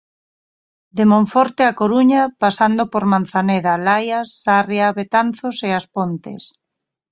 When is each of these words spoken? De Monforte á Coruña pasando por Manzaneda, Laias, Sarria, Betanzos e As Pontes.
De 0.97 1.03
Monforte 1.11 1.61
á 1.71 1.73
Coruña 1.81 2.21
pasando 2.43 2.83
por 2.91 3.03
Manzaneda, 3.13 3.73
Laias, 3.87 4.27
Sarria, 4.43 4.87
Betanzos 4.99 5.57
e 5.67 5.69
As 5.79 5.85
Pontes. 5.95 6.43